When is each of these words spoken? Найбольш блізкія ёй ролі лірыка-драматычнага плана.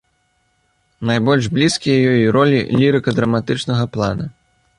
Найбольш 1.09 1.49
блізкія 1.57 1.97
ёй 2.15 2.25
ролі 2.39 2.59
лірыка-драматычнага 2.81 3.85
плана. 3.99 4.25